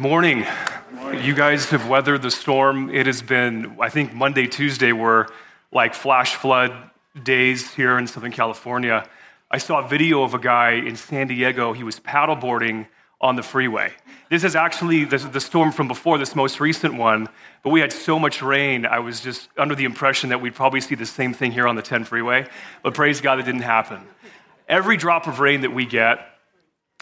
[0.00, 0.46] Good morning.
[1.22, 2.88] You guys have weathered the storm.
[2.88, 5.28] It has been, I think, Monday, Tuesday were
[5.72, 6.72] like flash flood
[7.22, 9.06] days here in Southern California.
[9.50, 11.74] I saw a video of a guy in San Diego.
[11.74, 12.88] He was paddleboarding
[13.20, 13.92] on the freeway.
[14.30, 17.28] This is actually the, the storm from before this most recent one,
[17.62, 18.86] but we had so much rain.
[18.86, 21.76] I was just under the impression that we'd probably see the same thing here on
[21.76, 22.46] the 10 freeway,
[22.82, 24.00] but praise God, it didn't happen.
[24.66, 26.20] Every drop of rain that we get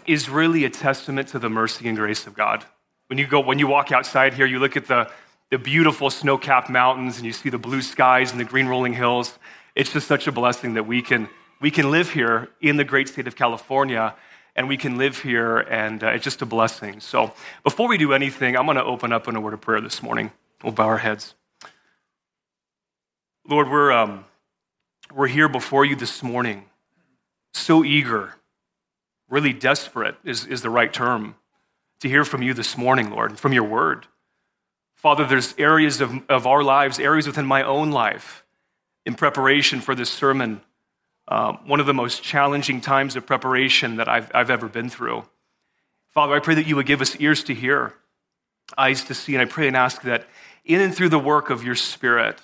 [0.05, 2.65] is really a testament to the mercy and grace of God.
[3.09, 5.11] When you go, when you walk outside here, you look at the,
[5.51, 9.39] the beautiful snow-capped mountains and you see the blue skies and the green rolling hills.
[9.75, 13.09] It's just such a blessing that we can, we can live here in the great
[13.09, 14.15] state of California
[14.55, 17.01] and we can live here and uh, it's just a blessing.
[17.01, 17.33] So
[17.65, 20.03] before we do anything, I'm going to open up in a word of prayer this
[20.03, 20.31] morning.
[20.63, 21.35] We'll bow our heads.
[23.49, 24.27] Lord, we're, um,
[25.15, 26.67] we're here before you this morning,
[27.55, 28.35] so eager,
[29.31, 31.37] really desperate is, is the right term
[32.01, 34.07] to hear from you this morning, Lord, from your word.
[34.95, 38.45] Father, there's areas of, of our lives, areas within my own life,
[39.07, 40.61] in preparation for this sermon,
[41.29, 45.25] uh, one of the most challenging times of preparation that I've, I've ever been through.
[46.09, 47.95] Father, I pray that you would give us ears to hear,
[48.77, 50.27] eyes to see, and I pray and ask that
[50.65, 52.39] in and through the work of your Spirit,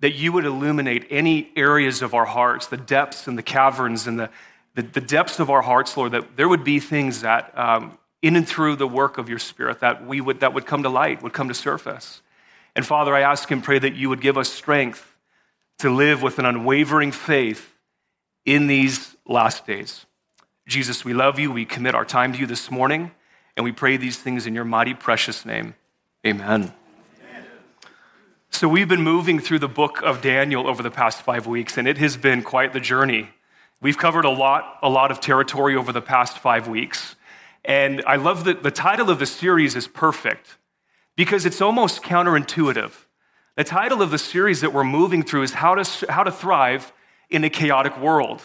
[0.00, 4.18] that you would illuminate any areas of our hearts, the depths and the caverns and
[4.20, 4.30] the,
[4.74, 8.36] the, the depths of our hearts, Lord, that there would be things that um, in
[8.36, 11.22] and through the work of your Spirit that, we would, that would come to light,
[11.22, 12.22] would come to surface.
[12.74, 15.16] And Father, I ask and pray that you would give us strength
[15.78, 17.74] to live with an unwavering faith
[18.44, 20.06] in these last days.
[20.66, 21.52] Jesus, we love you.
[21.52, 23.12] We commit our time to you this morning,
[23.56, 25.74] and we pray these things in your mighty, precious name.
[26.26, 26.72] Amen.
[28.50, 31.86] So, we've been moving through the book of Daniel over the past five weeks, and
[31.86, 33.28] it has been quite the journey.
[33.82, 37.16] We've covered a lot, a lot of territory over the past five weeks.
[37.66, 40.56] And I love that the title of the series is perfect
[41.16, 42.92] because it's almost counterintuitive.
[43.56, 46.92] The title of the series that we're moving through is How to, how to Thrive
[47.28, 48.40] in a Chaotic World.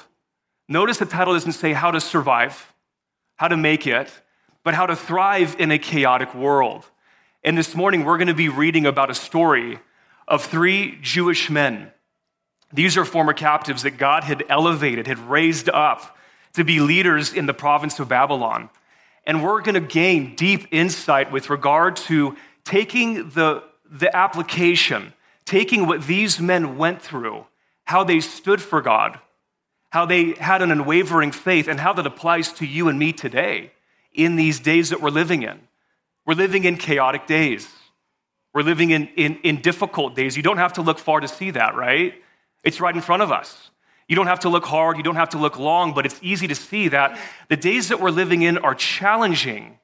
[0.67, 2.73] Notice the title doesn't say how to survive,
[3.35, 4.09] how to make it,
[4.63, 6.85] but how to thrive in a chaotic world.
[7.43, 9.79] And this morning, we're going to be reading about a story
[10.27, 11.91] of three Jewish men.
[12.73, 16.17] These are former captives that God had elevated, had raised up
[16.53, 18.69] to be leaders in the province of Babylon.
[19.25, 25.13] And we're going to gain deep insight with regard to taking the, the application,
[25.45, 27.45] taking what these men went through,
[27.85, 29.19] how they stood for God,
[29.91, 33.71] how they had an unwavering faith, and how that applies to you and me today
[34.13, 35.59] in these days that we're living in.
[36.25, 37.67] We're living in chaotic days.
[38.53, 40.37] We're living in, in, in difficult days.
[40.37, 42.13] You don't have to look far to see that, right?
[42.63, 43.70] It's right in front of us.
[44.11, 46.45] You don't have to look hard, you don't have to look long, but it's easy
[46.49, 47.17] to see that
[47.47, 49.79] the days that we're living in are challenging.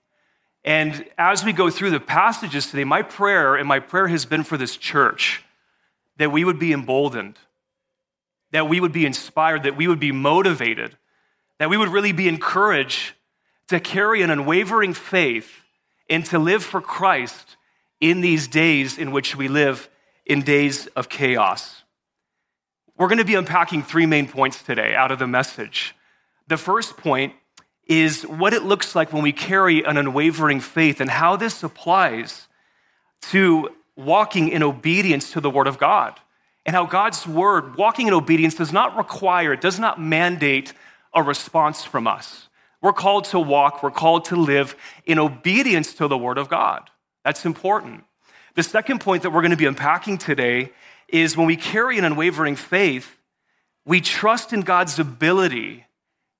[0.65, 4.43] And as we go through the passages today, my prayer and my prayer has been
[4.43, 5.45] for this church
[6.17, 7.39] that we would be emboldened,
[8.51, 10.97] that we would be inspired, that we would be motivated,
[11.59, 13.13] that we would really be encouraged
[13.69, 15.61] to carry an unwavering faith
[16.09, 17.55] and to live for Christ
[18.01, 19.88] in these days in which we live
[20.25, 21.83] in days of chaos.
[22.97, 25.96] We're going to be unpacking three main points today out of the message.
[26.47, 27.34] The first point
[27.85, 32.47] is what it looks like when we carry an unwavering faith and how this applies
[33.30, 36.19] to walking in obedience to the Word of God.
[36.66, 40.74] And how God's Word, walking in obedience, does not require, does not mandate
[41.13, 42.50] a response from us.
[42.81, 44.75] We're called to walk, we're called to live
[45.06, 46.90] in obedience to the Word of God.
[47.24, 48.06] That's important.
[48.56, 50.72] The second point that we're going to be unpacking today
[51.07, 53.18] is when we carry an unwavering faith,
[53.85, 55.85] we trust in God's ability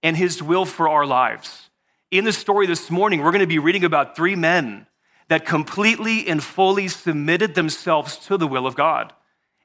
[0.04, 1.70] and his will for our lives.
[2.12, 4.88] In the story this morning, we're going to be reading about three men
[5.30, 9.14] that completely and fully submitted themselves to the will of God.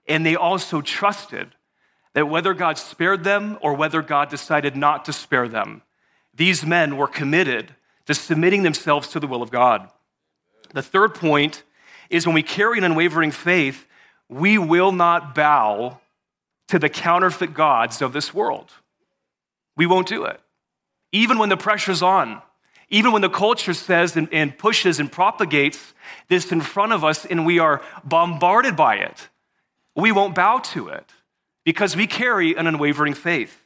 [0.08, 1.54] And they also trusted
[2.14, 5.82] that whether God spared them or whether God decided not to spare them,
[6.34, 7.74] these men were committed
[8.06, 9.88] to submitting themselves to the will of God.
[10.74, 11.62] The third point
[12.10, 13.86] is when we carry an unwavering faith,
[14.32, 15.98] we will not bow
[16.68, 18.70] to the counterfeit gods of this world.
[19.76, 20.40] We won't do it.
[21.12, 22.40] Even when the pressure's on,
[22.88, 25.94] even when the culture says and, and, pushes and propagates
[26.28, 29.28] this in front of us and we are bombarded by it,
[29.94, 31.10] we won't bow to it
[31.64, 33.60] because we carry an unwavering faith.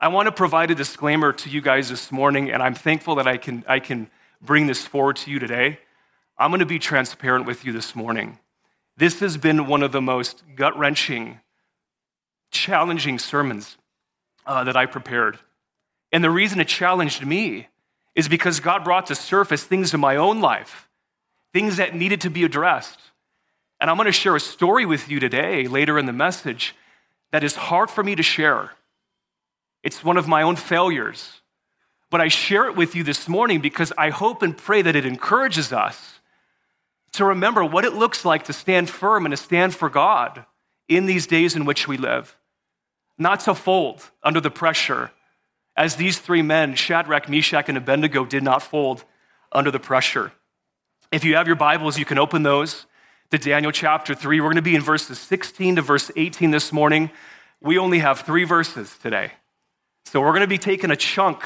[0.00, 3.26] I want to provide a disclaimer to you guys this morning, and I'm thankful that
[3.26, 4.08] I can, I can
[4.40, 5.80] bring this forward to you today.
[6.36, 8.38] I'm going to be transparent with you this morning.
[8.98, 11.38] This has been one of the most gut wrenching,
[12.50, 13.76] challenging sermons
[14.44, 15.38] uh, that I prepared.
[16.10, 17.68] And the reason it challenged me
[18.16, 20.88] is because God brought to surface things in my own life
[21.52, 23.00] things that needed to be addressed.
[23.80, 26.74] And I'm going to share a story with you today, later in the message,
[27.30, 28.72] that is hard for me to share.
[29.82, 31.40] It's one of my own failures.
[32.10, 35.06] But I share it with you this morning because I hope and pray that it
[35.06, 36.17] encourages us
[37.12, 40.44] to remember what it looks like to stand firm and to stand for God
[40.88, 42.36] in these days in which we live.
[43.16, 45.10] Not to fold under the pressure,
[45.76, 49.04] as these three men, Shadrach, Meshach, and Abednego, did not fold
[49.52, 50.32] under the pressure.
[51.10, 52.86] If you have your Bibles, you can open those
[53.30, 54.40] to Daniel chapter 3.
[54.40, 57.10] We're going to be in verses 16 to verse 18 this morning.
[57.60, 59.32] We only have three verses today.
[60.04, 61.42] So we're going to be taking a chunk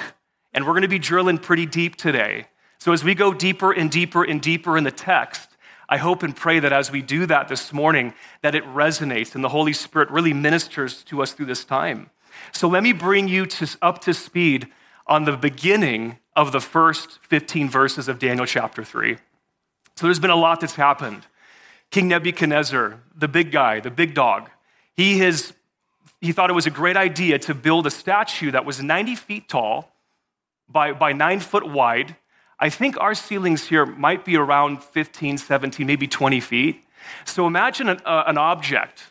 [0.53, 2.47] and we're going to be drilling pretty deep today.
[2.79, 5.49] So as we go deeper and deeper and deeper in the text,
[5.93, 9.45] I hope and pray that as we do that this morning, that it resonates and
[9.45, 12.09] the Holy Spirit really ministers to us through this time.
[12.51, 14.69] So let me bring you to, up to speed
[15.07, 19.19] on the beginning of the first 15 verses of Daniel chapter 3.
[19.97, 21.27] So there's been a lot that's happened.
[21.91, 24.49] King Nebuchadnezzar, the big guy, the big dog,
[24.97, 25.53] he, has,
[26.23, 29.47] he thought it was a great idea to build a statue that was 90 feet
[29.47, 29.95] tall
[30.71, 32.17] by, by nine foot wide.
[32.63, 36.85] I think our ceilings here might be around 15, 17, maybe 20 feet.
[37.25, 39.11] So imagine an, uh, an object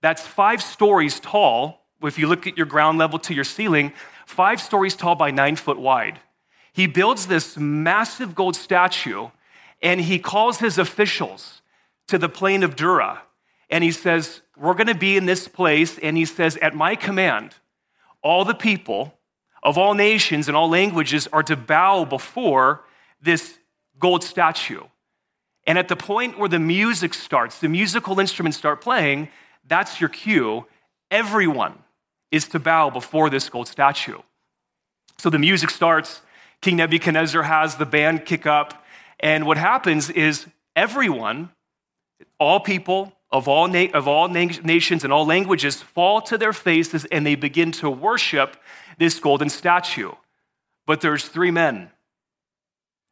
[0.00, 1.88] that's five stories tall.
[2.04, 3.92] If you look at your ground level to your ceiling,
[4.26, 6.20] five stories tall by nine foot wide.
[6.72, 9.30] He builds this massive gold statue
[9.82, 11.62] and he calls his officials
[12.06, 13.22] to the plain of Dura.
[13.70, 15.98] And he says, We're going to be in this place.
[15.98, 17.56] And he says, At my command,
[18.22, 19.18] all the people
[19.64, 22.84] of all nations and all languages are to bow before
[23.20, 23.58] this
[23.98, 24.82] gold statue.
[25.66, 29.30] And at the point where the music starts, the musical instruments start playing,
[29.66, 30.66] that's your cue.
[31.10, 31.78] Everyone
[32.30, 34.18] is to bow before this gold statue.
[35.16, 36.20] So the music starts,
[36.60, 38.84] King Nebuchadnezzar has the band kick up,
[39.20, 40.46] and what happens is
[40.76, 41.50] everyone,
[42.38, 46.52] all people of all, na- of all na- nations and all languages, fall to their
[46.52, 48.56] faces and they begin to worship
[48.96, 50.12] this golden statue.
[50.86, 51.90] But there's three men.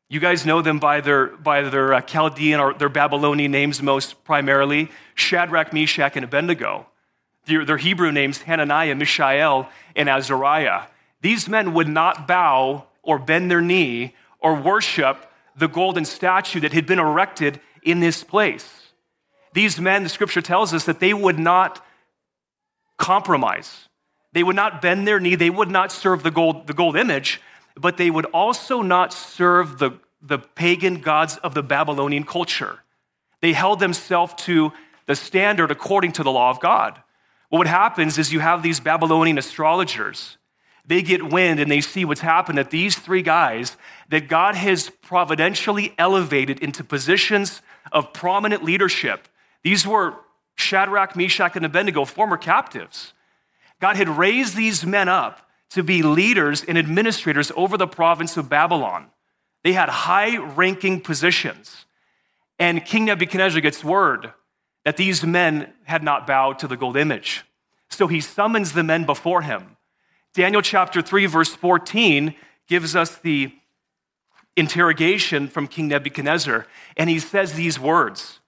[0.09, 4.23] You guys know them by their, by their uh, Chaldean or their Babylonian names most
[4.25, 6.87] primarily Shadrach, Meshach, and Abednego.
[7.47, 10.83] Their, their Hebrew names, Hananiah, Mishael, and Azariah.
[11.21, 15.27] These men would not bow or bend their knee or worship
[15.57, 18.82] the golden statue that had been erected in this place.
[19.53, 21.85] These men, the scripture tells us that they would not
[22.97, 23.89] compromise.
[24.33, 25.35] They would not bend their knee.
[25.35, 27.41] They would not serve the gold, the gold image,
[27.77, 32.81] but they would also not serve the, the pagan gods of the Babylonian culture.
[33.41, 34.73] They held themselves to
[35.07, 36.95] the standard according to the law of God.
[37.51, 40.39] Well, what happens is you have these Babylonian astrologers.
[40.87, 43.77] They get wind and they see what's happened that these three guys
[44.09, 47.63] that God has providentially elevated into positions
[47.93, 49.29] of prominent leadership.
[49.63, 50.15] These were
[50.57, 53.13] Shadrach, Meshach, and Abednego, former captives.
[53.81, 58.49] God had raised these men up to be leaders and administrators over the province of
[58.49, 59.11] Babylon.
[59.65, 61.87] They had high ranking positions.
[62.59, 64.33] And King Nebuchadnezzar gets word
[64.85, 67.45] that these men had not bowed to the gold image.
[67.89, 69.77] So he summons the men before him.
[70.35, 72.35] Daniel chapter 3, verse 14
[72.69, 73.53] gives us the
[74.57, 78.41] interrogation from King Nebuchadnezzar, and he says these words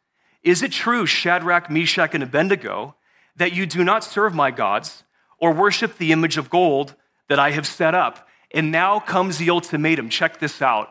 [0.44, 2.94] Is it true, Shadrach, Meshach, and Abednego,
[3.34, 5.02] that you do not serve my gods?
[5.44, 6.94] or worship the image of gold
[7.28, 8.26] that I have set up.
[8.52, 10.08] And now comes the ultimatum.
[10.08, 10.88] Check this out.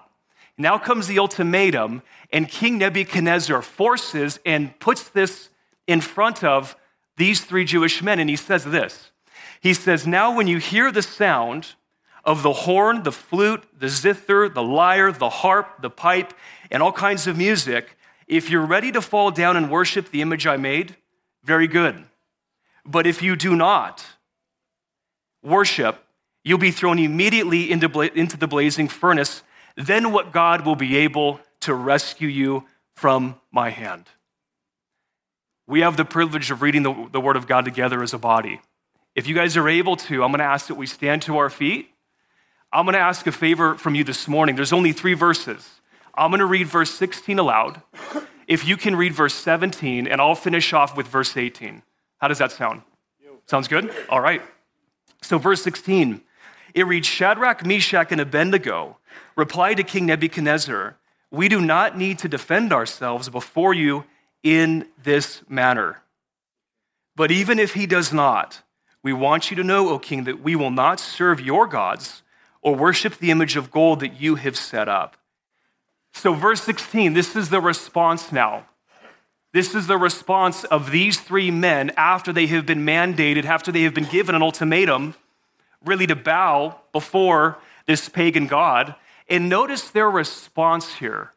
[0.60, 5.50] Now comes the ultimatum, and King Nebuchadnezzar forces and puts this
[5.88, 6.76] in front of
[7.18, 9.10] these three Jewish men, and he says this.
[9.60, 11.70] He says, Now when you hear the sound
[12.24, 16.36] of the horn, the flute, the zither, the lyre, the harp, the pipe,
[16.70, 20.48] and all kinds of music, if you're ready to fall down and worship the image
[20.48, 20.96] I made,
[21.44, 22.06] very good.
[22.86, 24.06] But if you do not,
[25.42, 26.04] worship,
[26.44, 29.44] you'll be thrown immediately into, bla- into the blazing furnace.
[29.76, 32.66] Then what God will be able to rescue you
[32.96, 34.06] from my hand.
[35.66, 38.60] We have the privilege of reading the, the Word of God together as a body.
[39.16, 41.50] If you guys are able to, I'm going to ask that we stand to our
[41.50, 41.90] feet.
[42.72, 44.56] I'm going to ask a favor from you this morning.
[44.56, 45.70] There's only three verses.
[46.16, 47.82] I'm going to read verse 16 aloud.
[48.48, 51.82] If you can read verse 17, and I'll finish off with verse 18.
[52.18, 52.82] How does that sound?
[53.46, 53.94] Sounds good?
[54.10, 54.42] All right.
[55.22, 56.22] So, verse 16,
[56.74, 58.98] it reads Shadrach, Meshach, and Abednego
[59.36, 60.98] replied to King Nebuchadnezzar,
[61.32, 64.06] We do not need to defend ourselves before you
[64.44, 66.02] in this manner.
[67.16, 68.62] But even if he does not,
[69.02, 72.24] we want you to know, O king, that we will not serve your gods
[72.62, 75.18] or worship the image of gold that you have set up.
[76.14, 78.66] So, verse 16, this is the response now.
[79.52, 83.84] This is the response of these three men after they have been mandated, after they
[83.84, 85.16] have been given an ultimatum,
[85.86, 88.96] really to bow before this pagan god.
[89.30, 91.34] And notice their response here.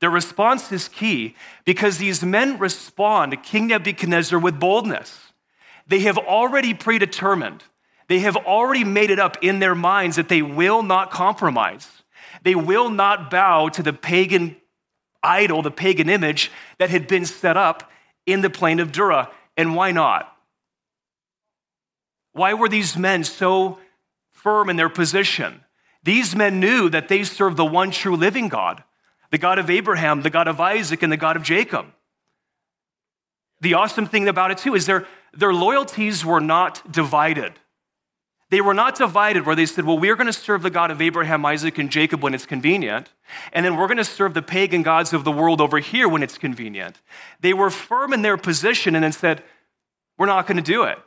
[0.00, 5.32] Their response is key because these men respond to King Nebuchadnezzar with boldness.
[5.86, 7.64] They have already predetermined,
[8.08, 11.97] they have already made it up in their minds that they will not compromise.
[12.42, 14.56] They will not bow to the pagan
[15.22, 17.90] idol, the pagan image that had been set up
[18.26, 19.30] in the plain of Dura.
[19.56, 20.32] And why not?
[22.32, 23.78] Why were these men so
[24.30, 25.64] firm in their position?
[26.02, 28.84] These men knew that they served the one true living God,
[29.30, 31.86] the God of Abraham, the God of Isaac, and the God of Jacob.
[33.60, 37.54] The awesome thing about it, too, is their, their loyalties were not divided.
[38.50, 41.02] They were not divided where they said, well, we're going to serve the God of
[41.02, 43.12] Abraham, Isaac, and Jacob when it's convenient,
[43.52, 46.22] and then we're going to serve the pagan gods of the world over here when
[46.22, 47.00] it's convenient.
[47.40, 49.42] They were firm in their position and then said,
[50.16, 50.98] we're not going to do it.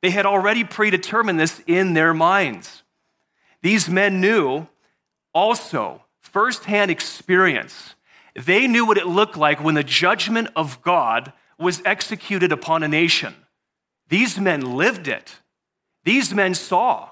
[0.00, 2.82] They had already predetermined this in their minds.
[3.62, 4.66] These men knew
[5.34, 7.94] also firsthand experience.
[8.34, 12.88] They knew what it looked like when the judgment of God was executed upon a
[12.88, 13.34] nation.
[14.08, 15.36] These men lived it.
[16.04, 17.10] These men saw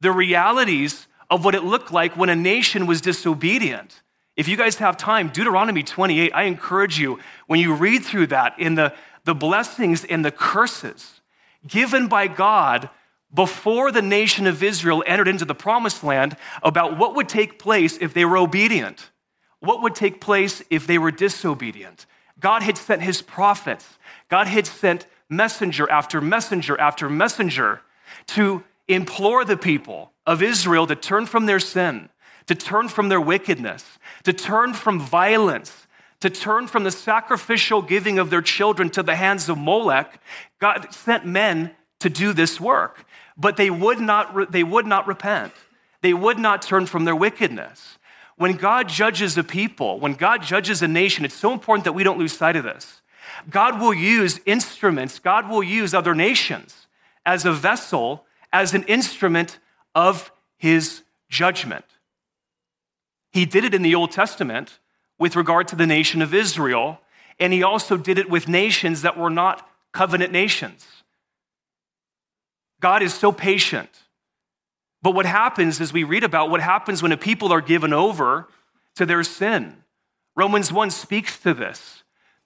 [0.00, 4.02] the realities of what it looked like when a nation was disobedient.
[4.36, 8.58] If you guys have time, Deuteronomy 28, I encourage you, when you read through that
[8.58, 8.92] in the,
[9.24, 11.20] the blessings and the curses
[11.66, 12.90] given by God
[13.32, 17.98] before the nation of Israel entered into the promised land about what would take place
[18.00, 19.10] if they were obedient,
[19.60, 22.06] what would take place if they were disobedient.
[22.38, 27.80] God had sent his prophets, God had sent messenger after messenger after messenger
[28.28, 32.08] to implore the people of Israel to turn from their sin,
[32.46, 35.86] to turn from their wickedness, to turn from violence,
[36.20, 40.20] to turn from the sacrificial giving of their children to the hands of Molech.
[40.60, 43.04] God sent men to do this work,
[43.36, 45.52] but they would not, they would not repent.
[46.02, 47.98] They would not turn from their wickedness.
[48.36, 52.04] When God judges a people, when God judges a nation, it's so important that we
[52.04, 53.00] don't lose sight of this.
[53.50, 56.85] God will use instruments, God will use other nations
[57.26, 59.58] as a vessel, as an instrument
[59.94, 61.84] of his judgment.
[63.32, 64.78] He did it in the Old Testament
[65.18, 67.00] with regard to the nation of Israel,
[67.38, 70.86] and he also did it with nations that were not covenant nations.
[72.80, 73.90] God is so patient.
[75.02, 78.48] But what happens as we read about what happens when a people are given over
[78.96, 79.76] to their sin?
[80.34, 82.02] Romans 1 speaks to this.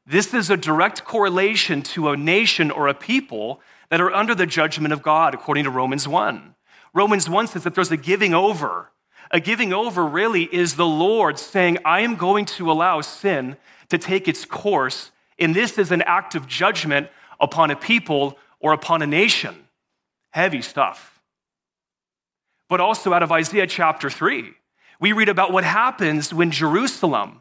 [0.06, 3.60] This is a direct correlation to a nation or a people
[3.90, 6.54] that are under the judgment of God, according to Romans 1.
[6.94, 8.90] Romans 1 says that there's a giving over.
[9.30, 13.56] A giving over really is the Lord saying, I am going to allow sin
[13.88, 17.08] to take its course, and this is an act of judgment
[17.40, 19.54] upon a people or upon a nation.
[20.30, 21.20] Heavy stuff.
[22.68, 24.52] But also out of Isaiah chapter 3,
[25.00, 27.40] we read about what happens when Jerusalem,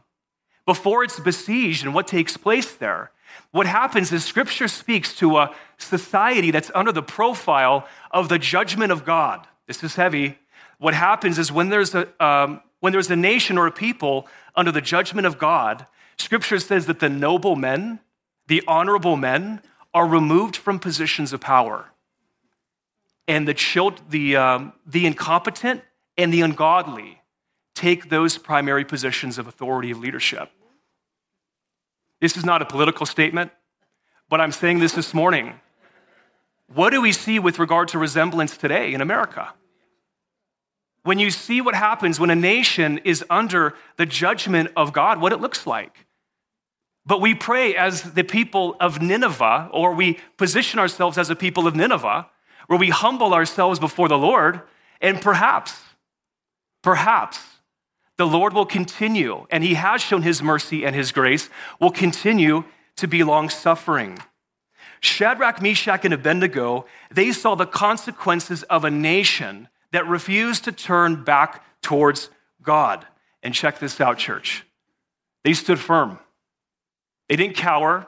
[0.69, 3.09] before it's besieged and what takes place there.
[3.49, 8.91] What happens is Scripture speaks to a society that's under the profile of the judgment
[8.91, 9.47] of God.
[9.65, 10.37] This is heavy.
[10.77, 14.71] What happens is when there's a, um, when there's a nation or a people under
[14.71, 15.87] the judgment of God,
[16.19, 17.99] Scripture says that the noble men,
[18.45, 21.89] the honorable men, are removed from positions of power.
[23.27, 23.55] And the,
[24.07, 25.81] the, um, the incompetent
[26.15, 27.23] and the ungodly
[27.73, 30.51] take those primary positions of authority of leadership.
[32.21, 33.51] This is not a political statement,
[34.29, 35.59] but I'm saying this this morning.
[36.73, 39.53] What do we see with regard to resemblance today in America?
[41.03, 45.31] When you see what happens when a nation is under the judgment of God, what
[45.31, 46.05] it looks like.
[47.05, 51.65] But we pray as the people of Nineveh, or we position ourselves as a people
[51.65, 52.29] of Nineveh,
[52.67, 54.61] where we humble ourselves before the Lord,
[55.01, 55.79] and perhaps,
[56.83, 57.39] perhaps
[58.19, 61.49] the Lord will continue, and He has shown His mercy and His grace,
[61.79, 62.65] will continue
[62.97, 64.19] to be long suffering.
[64.99, 71.23] Shadrach, Meshach, and Abednego, they saw the consequences of a nation that refused to turn
[71.23, 72.29] back towards
[72.61, 73.07] God.
[73.41, 74.65] And check this out, church.
[75.45, 76.19] They stood firm.
[77.29, 78.05] They didn't cower,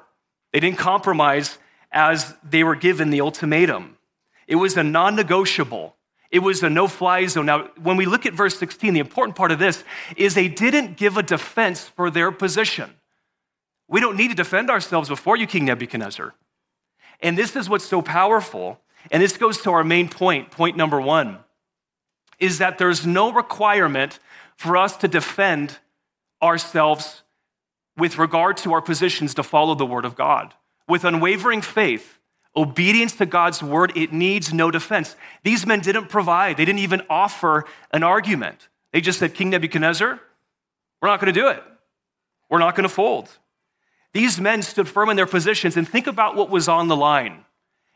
[0.52, 1.58] they didn't compromise
[1.90, 3.98] as they were given the ultimatum.
[4.46, 5.96] It was a non negotiable.
[6.32, 7.46] It was a no fly zone.
[7.46, 9.84] Now, when we look at verse 16, the important part of this
[10.16, 12.96] is they didn't give a defense for their position.
[13.90, 16.34] We don't need to defend ourselves before you, King Nebuchadnezzar.
[17.20, 18.80] And this is what's so powerful.
[19.12, 21.40] And this goes to our main point, point number one,
[22.40, 24.20] is that there's no requirement
[24.56, 25.80] for us to defend
[26.42, 27.24] ourselves
[27.98, 30.54] with regard to our positions to follow the word of God.
[30.88, 32.18] With unwavering faith,
[32.56, 35.16] obedience to God's word, it needs no defense.
[35.44, 38.68] These men didn't provide, they didn't even offer an argument.
[38.92, 40.20] They just said, King Nebuchadnezzar,
[41.02, 41.64] we're not going to do it.
[42.50, 43.30] We're not going to fold.
[44.14, 47.46] These men stood firm in their positions and think about what was on the line.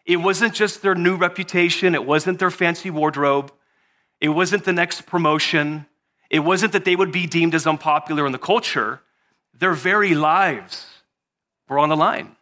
[0.06, 3.52] It wasn't just their new reputation, it wasn't their fancy wardrobe,
[4.22, 5.88] it wasn't the next promotion,
[6.30, 9.02] it wasn't that they would be deemed as unpopular in the culture.
[9.54, 10.88] Their very lives
[11.68, 12.36] were on the line.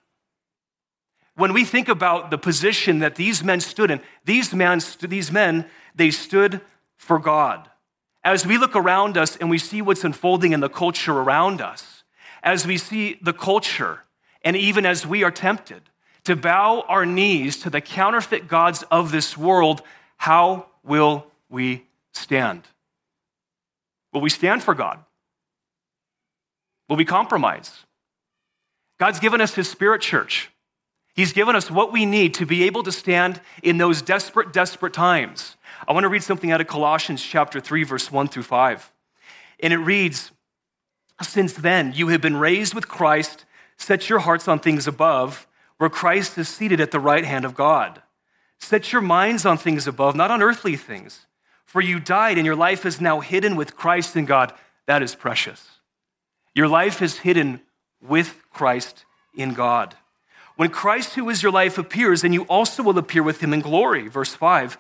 [1.36, 5.66] When we think about the position that these men stood in, these men, these men
[5.96, 6.62] they stood
[6.96, 7.70] for God.
[8.24, 12.04] As we look around us and we see what's unfolding in the culture around us,
[12.44, 14.04] as we see the culture,
[14.44, 15.82] and even as we are tempted
[16.24, 19.82] to bow our knees to the counterfeit gods of this world,
[20.18, 22.64] how will we stand?
[24.14, 25.04] Will we stand for God?
[26.88, 27.86] Will we compromise?
[29.00, 30.50] God's given us His Spirit Church.
[31.14, 34.94] He's given us what we need to be able to stand in those desperate, desperate
[34.94, 35.56] times.
[35.88, 38.92] I want to read something out of Colossians chapter 3, verse 1 through 5.
[39.60, 40.32] And it reads
[41.22, 43.46] Since then, you have been raised with Christ,
[43.78, 47.54] set your hearts on things above, where Christ is seated at the right hand of
[47.54, 48.02] God.
[48.60, 51.28] Set your minds on things above, not on earthly things.
[51.66, 54.54] For you died, and your life is now hidden with Christ in God.
[54.88, 55.80] That is precious.
[56.56, 57.62] Your life is hidden
[58.02, 59.06] with Christ
[59.36, 59.96] in God.
[60.56, 63.62] When Christ, who is your life, appears, then you also will appear with him in
[63.62, 64.08] glory.
[64.08, 64.78] Verse 5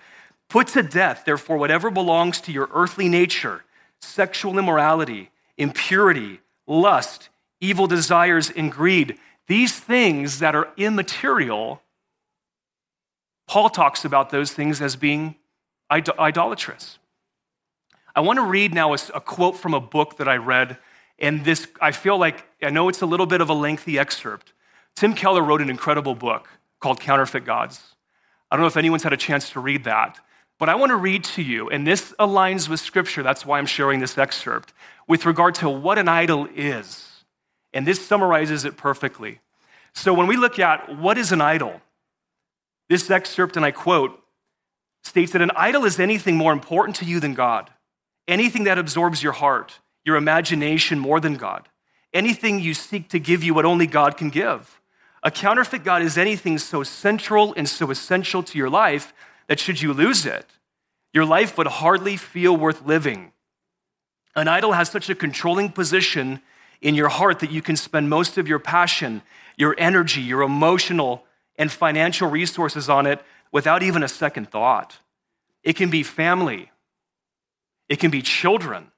[0.49, 3.63] Put to death, therefore, whatever belongs to your earthly nature
[4.01, 7.29] sexual immorality, impurity, lust,
[7.61, 9.17] evil desires, and greed.
[9.47, 11.81] These things that are immaterial,
[13.47, 15.35] Paul talks about those things as being
[15.91, 16.99] idolatrous.
[18.15, 20.77] I want to read now a, a quote from a book that I read,
[21.17, 24.52] and this, I feel like, I know it's a little bit of a lengthy excerpt.
[24.95, 26.47] Tim Keller wrote an incredible book
[26.79, 27.95] called Counterfeit Gods.
[28.49, 30.19] I don't know if anyone's had a chance to read that,
[30.59, 33.65] but I want to read to you, and this aligns with Scripture, that's why I'm
[33.65, 34.73] sharing this excerpt,
[35.07, 37.23] with regard to what an idol is.
[37.73, 39.39] And this summarizes it perfectly.
[39.93, 41.81] So when we look at what is an idol,
[42.87, 44.19] this excerpt, and I quote,
[45.03, 47.71] states that an idol is anything more important to you than God,
[48.27, 51.67] anything that absorbs your heart, your imagination more than God,
[52.13, 54.79] anything you seek to give you what only God can give.
[55.23, 59.13] A counterfeit God is anything so central and so essential to your life
[59.47, 60.45] that should you lose it,
[61.13, 63.31] your life would hardly feel worth living.
[64.35, 66.41] An idol has such a controlling position
[66.81, 69.21] in your heart that you can spend most of your passion,
[69.55, 71.23] your energy, your emotional
[71.55, 74.97] and financial resources on it without even a second thought.
[75.63, 76.71] It can be family,
[77.87, 78.91] it can be children,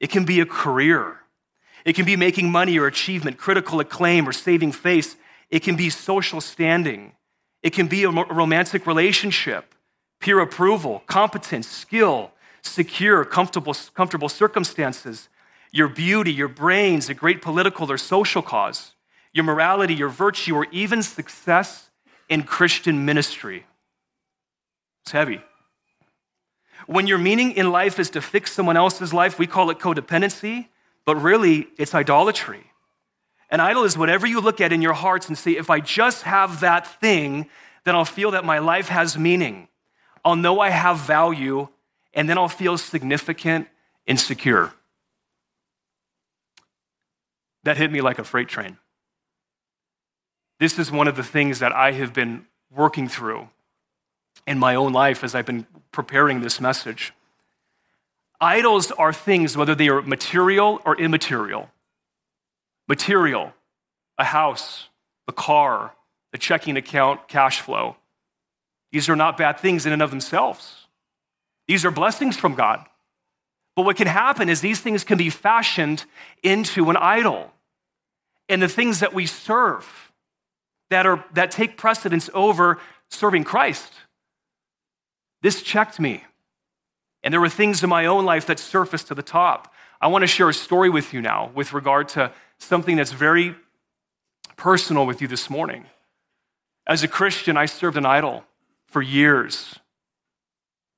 [0.00, 1.20] it can be a career,
[1.84, 5.14] it can be making money or achievement, critical acclaim, or saving face.
[5.52, 7.12] It can be social standing,
[7.62, 9.74] it can be a romantic relationship,
[10.18, 15.28] peer approval, competence, skill, secure, comfortable, comfortable circumstances,
[15.70, 18.94] your beauty, your brains, a great political or social cause,
[19.34, 21.90] your morality, your virtue, or even success
[22.30, 23.66] in Christian ministry.
[25.04, 25.42] It's heavy.
[26.86, 30.68] When your meaning in life is to fix someone else's life, we call it codependency,
[31.04, 32.71] but really it's idolatry.
[33.52, 36.22] An idol is whatever you look at in your hearts and say, if I just
[36.22, 37.50] have that thing,
[37.84, 39.68] then I'll feel that my life has meaning.
[40.24, 41.68] I'll know I have value,
[42.14, 43.68] and then I'll feel significant
[44.06, 44.72] and secure.
[47.64, 48.78] That hit me like a freight train.
[50.58, 53.50] This is one of the things that I have been working through
[54.46, 57.12] in my own life as I've been preparing this message.
[58.40, 61.68] Idols are things, whether they are material or immaterial.
[62.88, 63.52] Material,
[64.18, 64.88] a house,
[65.28, 65.94] a car,
[66.32, 67.96] a checking account, cash flow.
[68.90, 70.86] These are not bad things in and of themselves.
[71.66, 72.84] These are blessings from God.
[73.74, 76.04] But what can happen is these things can be fashioned
[76.42, 77.50] into an idol.
[78.48, 80.12] And the things that we serve
[80.90, 83.92] that, are, that take precedence over serving Christ
[85.42, 86.24] this checked me.
[87.22, 89.74] And there were things in my own life that surfaced to the top.
[90.00, 93.54] I want to share a story with you now with regard to something that's very
[94.56, 95.86] personal with you this morning.
[96.86, 98.44] As a Christian, I served an idol
[98.86, 99.78] for years.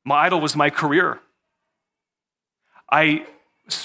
[0.04, 1.20] My idol was my career.
[2.90, 3.26] I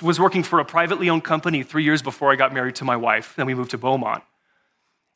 [0.01, 2.97] was working for a privately owned company three years before I got married to my
[2.97, 3.33] wife.
[3.35, 4.23] Then we moved to Beaumont.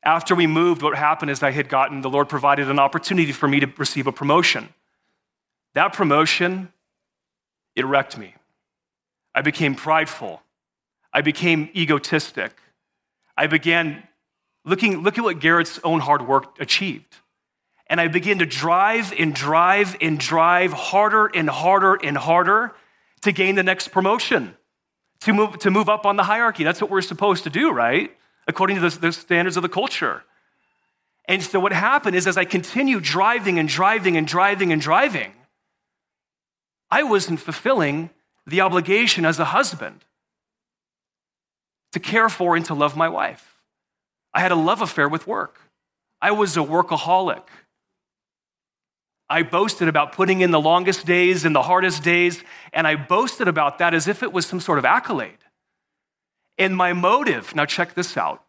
[0.03, 3.47] After we moved, what happened is I had gotten, the Lord provided an opportunity for
[3.47, 4.69] me to receive a promotion.
[5.73, 6.71] That promotion,
[7.75, 8.35] it wrecked me.
[9.33, 10.42] I became prideful.
[11.13, 12.57] I became egotistic.
[13.37, 14.03] I began
[14.65, 17.17] looking, look at what Garrett's own hard work achieved.
[17.87, 22.73] And I began to drive and drive and drive harder and harder and harder
[23.21, 24.55] to gain the next promotion,
[25.21, 26.63] to move, to move up on the hierarchy.
[26.63, 28.11] That's what we're supposed to do, right?
[28.47, 30.23] According to the, the standards of the culture.
[31.25, 35.33] And so what happened is as I continued driving and driving and driving and driving,
[36.89, 38.09] I wasn't fulfilling
[38.45, 40.03] the obligation as a husband
[41.93, 43.61] to care for and to love my wife.
[44.33, 45.59] I had a love affair with work.
[46.21, 47.43] I was a workaholic.
[49.29, 53.47] I boasted about putting in the longest days and the hardest days, and I boasted
[53.47, 55.37] about that as if it was some sort of accolade.
[56.57, 58.43] And my motive, now check this out,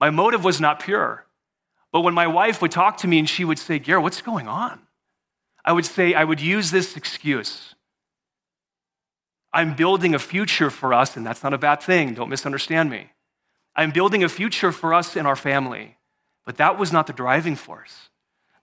[0.00, 1.26] my motive was not pure.
[1.92, 4.48] But when my wife would talk to me and she would say, Garrett, what's going
[4.48, 4.80] on?
[5.64, 7.73] I would say, I would use this excuse.
[9.54, 12.12] I'm building a future for us, and that's not a bad thing.
[12.12, 13.12] Don't misunderstand me.
[13.76, 15.96] I'm building a future for us and our family.
[16.44, 18.10] But that was not the driving force.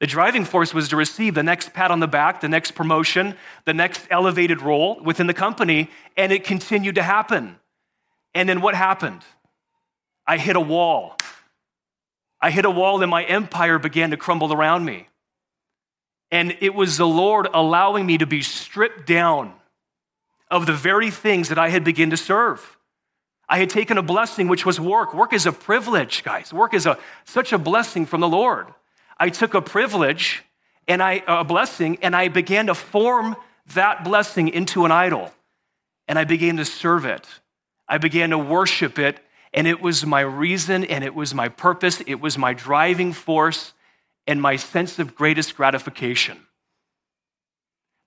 [0.02, 3.36] The driving force was to receive the next pat on the back, the next promotion,
[3.66, 7.58] the next elevated role within the company, and it continued to happen.
[8.34, 9.22] And then what happened?
[10.28, 11.16] I hit a wall.
[12.42, 15.08] I hit a wall and my empire began to crumble around me.
[16.32, 19.54] And it was the Lord allowing me to be stripped down
[20.52, 22.78] of the very things that I had begun to serve.
[23.50, 25.14] I had taken a blessing, which was work.
[25.14, 26.54] Work is a privilege, guys.
[26.54, 28.68] Work is a, such a blessing from the Lord.
[29.18, 30.44] I took a privilege
[30.88, 33.36] and I, a blessing, and I began to form
[33.74, 35.32] that blessing into an idol.
[36.08, 37.28] And I began to serve it.
[37.88, 39.20] I began to worship it
[39.54, 42.02] and it was my reason and it was my purpose.
[42.08, 43.74] It was my driving force
[44.26, 46.38] and my sense of greatest gratification.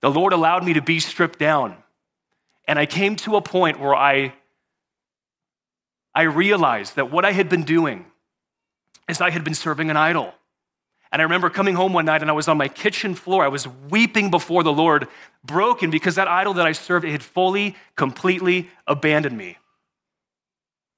[0.01, 1.77] The Lord allowed me to be stripped down.
[2.67, 4.33] And I came to a point where I,
[6.13, 8.05] I realized that what I had been doing
[9.07, 10.33] is I had been serving an idol.
[11.11, 13.45] And I remember coming home one night and I was on my kitchen floor.
[13.45, 15.07] I was weeping before the Lord,
[15.43, 19.57] broken because that idol that I served had fully, completely abandoned me.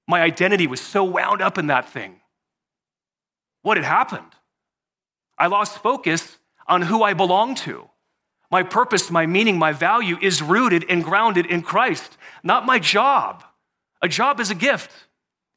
[0.08, 2.22] My identity was so wound up in that thing.
[3.62, 4.32] What had happened?
[5.38, 7.90] I lost focus on who I belonged to.
[8.50, 13.44] My purpose, my meaning, my value is rooted and grounded in Christ, not my job.
[14.02, 14.92] A job is a gift,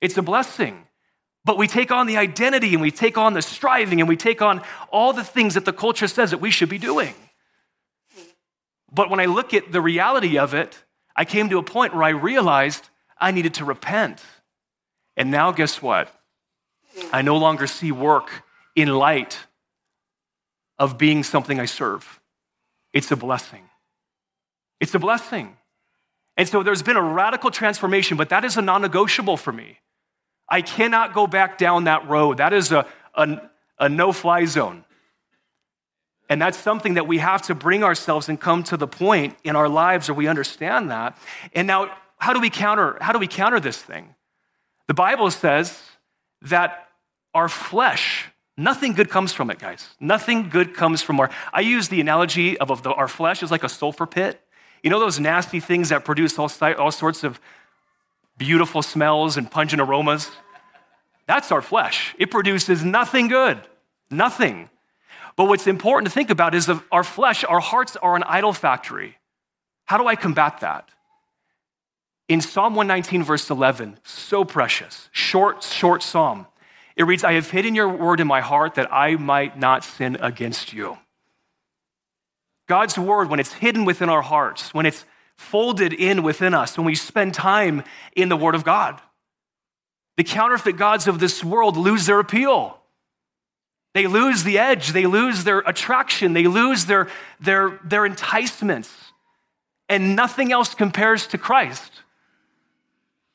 [0.00, 0.87] it's a blessing.
[1.44, 4.42] But we take on the identity and we take on the striving and we take
[4.42, 7.14] on all the things that the culture says that we should be doing.
[8.92, 10.85] But when I look at the reality of it,
[11.16, 14.22] I came to a point where I realized I needed to repent.
[15.16, 16.12] And now, guess what?
[17.12, 19.38] I no longer see work in light
[20.79, 22.19] of being something I serve.
[22.92, 23.62] It's a blessing.
[24.81, 25.57] It's a blessing.
[26.37, 29.79] And so there's been a radical transformation, but that is a non negotiable for me.
[30.48, 32.38] I cannot go back down that road.
[32.38, 34.85] That is a, a, a no fly zone.
[36.29, 39.57] And that's something that we have to bring ourselves and come to the point in
[39.57, 41.18] our lives where we understand that.
[41.55, 44.14] And now, how do we counter, how do we counter this thing?
[44.87, 45.81] The Bible says
[46.42, 46.88] that
[47.35, 48.19] our flesh,
[48.61, 49.88] nothing good comes from it, guys.
[49.99, 51.31] Nothing good comes from our.
[51.53, 54.40] I use the analogy of, of the, our flesh is like a sulfur pit.
[54.83, 57.40] You know those nasty things that produce all, all sorts of
[58.38, 60.31] beautiful smells and pungent aromas?
[61.27, 62.14] That's our flesh.
[62.18, 63.61] It produces nothing good,
[64.11, 64.70] nothing.
[65.37, 68.53] But what's important to think about is that our flesh, our hearts are an idol
[68.53, 69.16] factory.
[69.85, 70.88] How do I combat that?
[72.29, 76.46] In Psalm 119, verse 11, so precious, short, short psalm,
[76.96, 80.16] it reads, I have hidden your word in my heart that I might not sin
[80.20, 80.98] against you.
[82.68, 85.05] God's word, when it's hidden within our hearts, when it's
[85.37, 87.83] folded in within us, when we spend time
[88.14, 89.00] in the word of God,
[90.16, 92.76] the counterfeit gods of this world lose their appeal.
[93.94, 97.09] They lose the edge, they lose their attraction, they lose their,
[97.40, 98.94] their, their enticements,
[99.88, 101.90] and nothing else compares to Christ.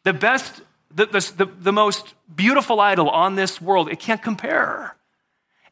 [0.06, 0.62] The best,
[0.96, 1.06] the,
[1.38, 4.96] the, the, most beautiful idol on this world, it can't compare.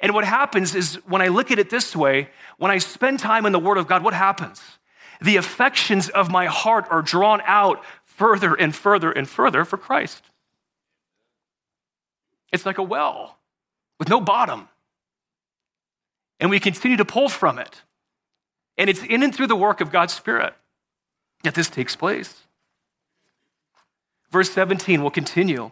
[0.01, 3.45] And what happens is when I look at it this way, when I spend time
[3.45, 4.61] in the Word of God, what happens?
[5.21, 10.25] The affections of my heart are drawn out further and further and further for Christ.
[12.51, 13.37] It's like a well
[13.99, 14.67] with no bottom.
[16.41, 17.81] And we continue to pull from it.
[18.77, 20.53] And it's in and through the work of God's Spirit
[21.43, 22.43] that this takes place.
[24.33, 25.69] Verse 17 will continue.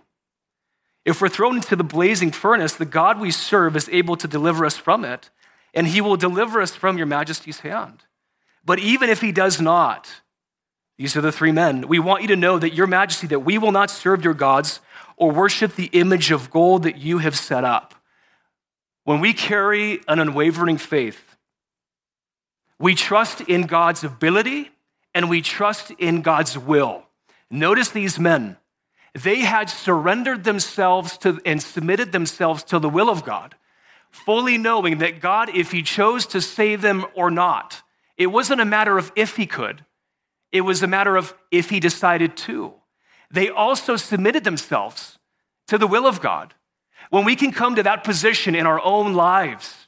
[1.04, 4.66] If we're thrown into the blazing furnace, the God we serve is able to deliver
[4.68, 5.32] us from it,
[5.74, 8.04] and he will deliver us from your majesty's hand.
[8.64, 10.22] But even if he does not,
[11.02, 11.88] These are the three men.
[11.88, 14.82] We want you to know that, Your Majesty, that we will not serve your gods
[15.18, 17.96] or worship the image of gold that you have set up.
[19.04, 21.36] When we carry an unwavering faith,
[22.78, 24.70] we trust in God's ability
[25.16, 27.06] and we trust in God's will.
[27.52, 28.58] Notice these men.
[29.14, 33.56] They had surrendered themselves to and submitted themselves to the will of God,
[34.10, 37.82] fully knowing that God, if He chose to save them or not,
[38.18, 39.86] it wasn't a matter of if He could,
[40.54, 42.74] it was a matter of if He decided to.
[43.30, 45.20] They also submitted themselves
[45.68, 46.54] to the will of God.
[47.10, 49.88] When we can come to that position in our own lives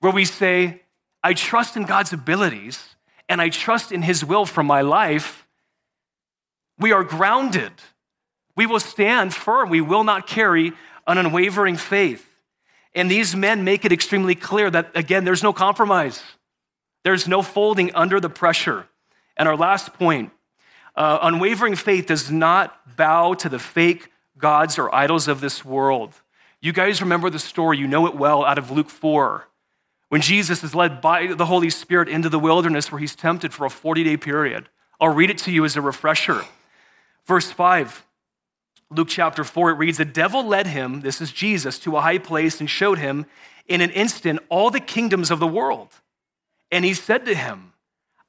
[0.00, 0.82] where we say,
[1.22, 2.96] I trust in God's abilities
[3.28, 5.45] and I trust in His will for my life,
[6.78, 7.72] we are grounded.
[8.54, 9.68] We will stand firm.
[9.68, 10.72] We will not carry
[11.06, 12.26] an unwavering faith.
[12.94, 16.22] And these men make it extremely clear that, again, there's no compromise,
[17.04, 18.86] there's no folding under the pressure.
[19.36, 20.32] And our last point
[20.96, 26.14] uh, unwavering faith does not bow to the fake gods or idols of this world.
[26.60, 29.46] You guys remember the story, you know it well, out of Luke 4,
[30.08, 33.66] when Jesus is led by the Holy Spirit into the wilderness where he's tempted for
[33.66, 34.68] a 40 day period.
[34.98, 36.44] I'll read it to you as a refresher.
[37.26, 38.06] Verse 5,
[38.90, 42.18] Luke chapter 4, it reads The devil led him, this is Jesus, to a high
[42.18, 43.26] place and showed him
[43.66, 45.88] in an instant all the kingdoms of the world.
[46.70, 47.72] And he said to him,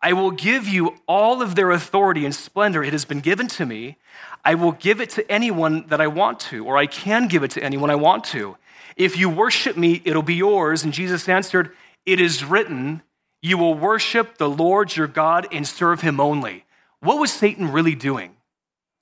[0.01, 2.83] I will give you all of their authority and splendor.
[2.83, 3.97] It has been given to me.
[4.45, 7.51] I will give it to anyone that I want to, or I can give it
[7.51, 8.57] to anyone I want to.
[8.95, 10.83] If you worship me, it'll be yours.
[10.83, 11.71] And Jesus answered,
[12.05, 13.01] It is written,
[13.41, 16.65] You will worship the Lord your God and serve him only.
[16.99, 18.36] What was Satan really doing?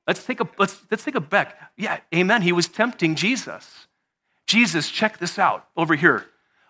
[0.07, 1.71] Let's take a, let's, let's take a back.
[1.77, 2.41] Yeah, amen.
[2.43, 3.87] He was tempting Jesus.
[4.47, 6.25] Jesus, check this out over here.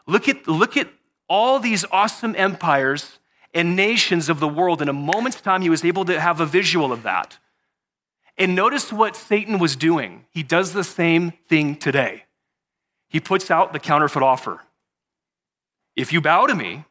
[0.08, 0.88] Look at, look at
[1.28, 3.19] all these awesome empires
[3.54, 4.82] and nations of the world.
[4.82, 7.38] In a moment's time, he was able to have a visual of that.
[8.38, 10.26] And notice what Satan was doing.
[10.30, 12.26] He does the same thing today.
[13.08, 14.62] He puts out the counterfeit offer.
[15.95, 16.84] If you bow to me,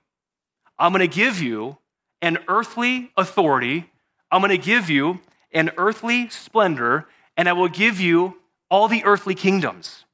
[0.78, 1.78] I'm going to give you
[2.22, 3.90] an earthly authority.
[4.30, 5.20] I'm going to give you
[5.54, 8.36] an earthly splendor, and I will give you
[8.70, 10.04] all the earthly kingdoms.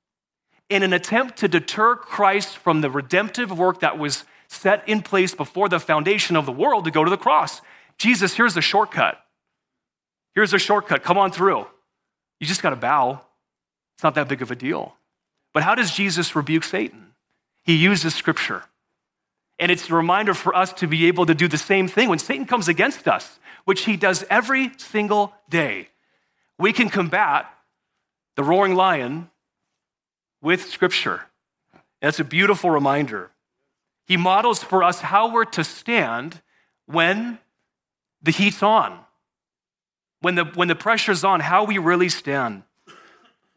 [0.68, 5.34] In an attempt to deter Christ from the redemptive work that was set in place
[5.34, 7.60] before the foundation of the world to go to the cross.
[7.98, 9.18] Jesus, here's a shortcut.
[10.34, 11.02] Here's a shortcut.
[11.02, 11.66] Come on through.
[12.38, 13.20] You just got to bow.
[13.96, 14.96] It's not that big of a deal.
[15.52, 17.14] But how does Jesus rebuke Satan?
[17.62, 18.64] He uses scripture.
[19.60, 22.18] And it's a reminder for us to be able to do the same thing when
[22.18, 25.88] Satan comes against us, which he does every single day.
[26.58, 27.46] We can combat
[28.36, 29.28] the roaring lion
[30.40, 31.26] with scripture.
[32.00, 33.30] It's a beautiful reminder.
[34.06, 36.40] He models for us how we're to stand
[36.86, 37.38] when
[38.22, 38.98] the heat's on,
[40.20, 42.62] when the, when the pressure's on, how we really stand.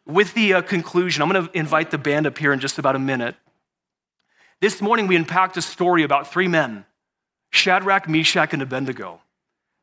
[0.05, 2.97] With the uh, conclusion, I'm going to invite the band up here in just about
[2.97, 3.35] a minute.
[4.63, 6.85] This morning, we unpacked a story about three men
[7.49, 9.19] Shadrach, Meshach, and Abednego.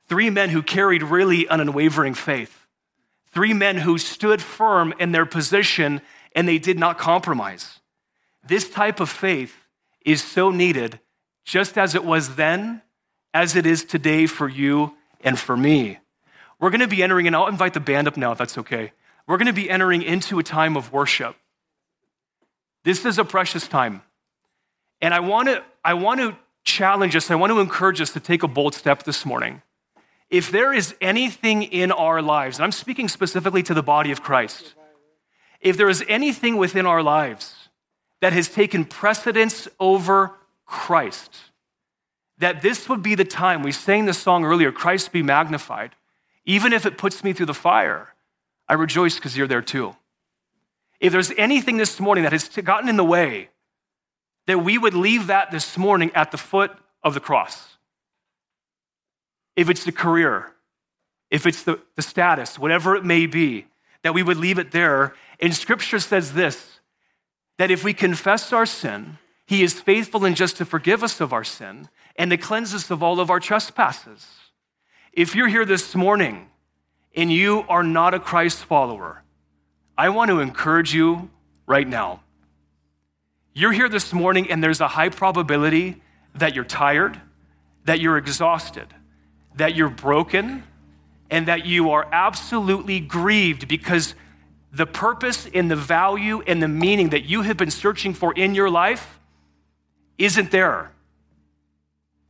[0.09, 2.67] Three men who carried really an unwavering faith.
[3.31, 6.01] Three men who stood firm in their position
[6.35, 7.81] and they did not compromise.
[8.43, 9.55] This type of faith
[10.07, 10.99] is so needed,
[11.45, 12.81] just as it was then,
[13.35, 15.99] as it is today for you and for me.
[16.59, 18.93] We're going to be entering, and I'll invite the band up now if that's okay.
[19.27, 21.37] We're going to be entering into a time of worship.
[22.83, 24.01] This is a precious time.
[25.01, 28.21] And I want to, I want to challenge us, I want to encourage us to
[28.21, 29.63] take a bold step this morning.
[30.29, 34.23] If there is anything in our lives, and I'm speaking specifically to the body of
[34.23, 34.75] Christ,
[35.61, 37.69] if there is anything within our lives
[38.21, 40.35] that has taken precedence over
[40.67, 41.35] Christ.
[42.39, 45.97] That this would be the time, we sang the song earlier, Christ be magnified.
[46.45, 48.15] Even if it puts me through the fire,
[48.69, 49.97] I rejoice because you're there too.
[51.01, 53.49] If there's anything this morning that has gotten in the way,
[54.51, 56.73] that we would leave that this morning at the foot
[57.05, 57.77] of the cross.
[59.55, 60.53] If it's the career,
[61.31, 63.67] if it's the, the status, whatever it may be,
[64.03, 65.15] that we would leave it there.
[65.39, 66.81] And scripture says this
[67.59, 71.33] that if we confess our sin, he is faithful and just to forgive us of
[71.33, 74.27] our sin and to cleanse us of all of our trespasses.
[75.13, 76.49] If you're here this morning
[77.15, 79.23] and you are not a Christ follower,
[79.97, 81.31] I want to encourage you
[81.69, 82.23] right now.
[83.53, 86.01] You're here this morning and there's a high probability
[86.37, 87.21] that you're tired,
[87.85, 88.87] that you're exhausted,
[89.57, 90.63] that you're broken,
[91.31, 94.15] and that you are absolutely grieved because
[94.73, 98.55] the purpose and the value and the meaning that you have been searching for in
[98.55, 99.19] your life
[100.19, 100.93] isn't there.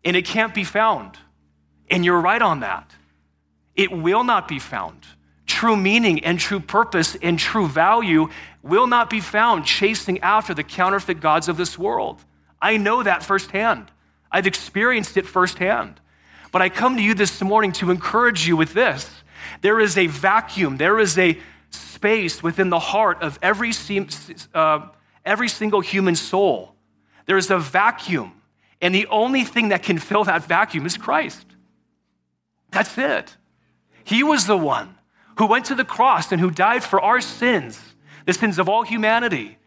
[0.04, 1.18] And it can't be found.
[1.90, 2.90] And you're right on that.
[3.74, 5.06] it will not be found.
[5.46, 8.28] True meaning and true purpose and true value
[8.62, 12.24] will not be found chasing after the counterfeit gods of this world.
[12.60, 13.90] I know that firsthand.
[14.30, 16.00] I've experienced it firsthand.
[16.52, 19.08] But I come to you this morning to encourage you with this.
[19.62, 21.38] There is a vacuum, there is a
[21.70, 23.72] space within the heart of every,
[24.54, 24.88] uh,
[25.24, 26.74] every single human soul.
[27.26, 28.32] There is a vacuum,
[28.80, 31.46] and the only thing that can fill that vacuum is Christ.
[32.70, 33.36] That's it.
[34.04, 34.96] He was the one
[35.38, 37.80] who went to the cross and who died for our sins,
[38.26, 39.58] the sins of all humanity.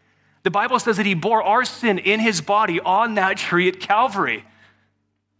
[0.42, 3.80] The Bible says that he bore our sin in his body on that tree at
[3.80, 4.44] Calvary.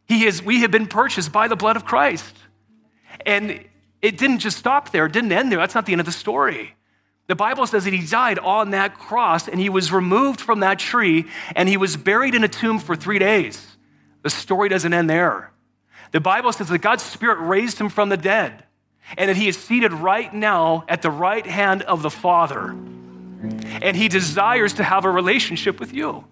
[0.07, 2.35] He is, we have been purchased by the blood of Christ.
[3.24, 3.64] And
[4.03, 5.59] it didn't just stop there, it didn't end there.
[5.59, 6.74] That's not the end of the story.
[7.27, 10.79] The Bible says that he died on that cross and he was removed from that
[10.79, 11.24] tree
[11.57, 13.77] and he was buried in a tomb for three days.
[14.22, 15.50] The story doesn't end there.
[16.12, 18.64] The Bible says that God's Spirit raised him from the dead
[19.16, 22.74] and that he is seated right now at the right hand of the Father.
[23.83, 26.25] And he desires to have a relationship with you.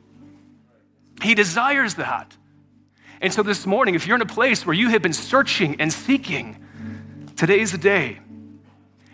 [1.22, 2.37] He desires that.
[3.20, 5.92] And so this morning, if you're in a place where you have been searching and
[5.92, 6.57] seeking,
[7.37, 8.18] today's the day.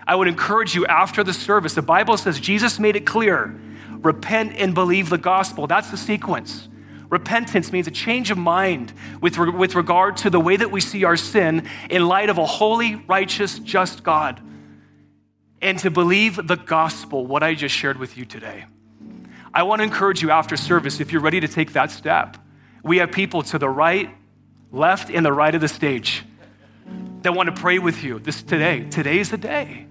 [0.07, 1.75] I would encourage you after the service.
[1.75, 3.55] The Bible says Jesus made it clear
[4.01, 5.67] repent and believe the gospel.
[5.67, 6.69] That's the sequence.
[7.11, 11.05] Repentance means a change of mind with, with regard to the way that we see
[11.05, 14.41] our sin in light of a holy, righteous, just God.
[15.61, 18.66] And to believe the gospel, what I just shared with you today.
[19.53, 22.37] I want to encourage you after service, if you're ready to take that step,
[22.83, 24.11] we have people to the right,
[24.71, 26.25] left, and the right of the stage
[27.23, 28.87] that want to pray with you this today.
[28.88, 29.87] Today's the day.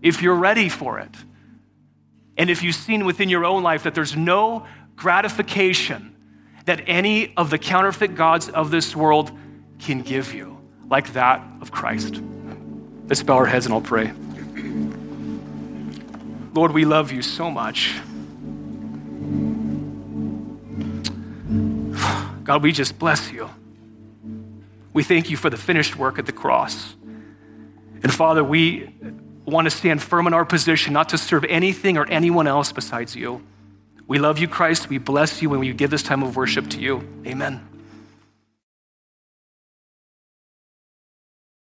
[0.00, 1.14] If you're ready for it.
[2.36, 6.16] And if you've seen within your own life that there's no gratification
[6.64, 9.30] that any of the counterfeit gods of this world
[9.78, 10.58] can give you,
[10.88, 12.20] like that of Christ.
[13.06, 14.12] Let's bow our heads and I'll pray.
[16.54, 17.94] Lord, we love you so much.
[22.44, 23.48] God, we just bless you.
[24.92, 26.94] We thank you for the finished work at the cross.
[28.02, 28.94] And Father, we
[29.46, 33.16] want to stand firm in our position not to serve anything or anyone else besides
[33.16, 33.42] you.
[34.06, 34.88] We love you, Christ.
[34.88, 37.08] We bless you when we give this time of worship to you.
[37.26, 37.71] Amen.